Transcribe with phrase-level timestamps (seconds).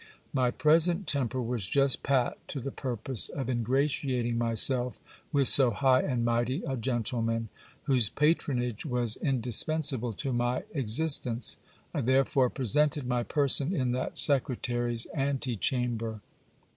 [0.33, 4.99] My present temper was just pat to the purpose of in gratiating myself
[5.31, 7.49] with so high and mighty a gentleman;
[7.83, 11.57] whose patronage was indispensable to my existence.
[11.93, 16.21] I therefore presented my person in that secre tary's ante chamber.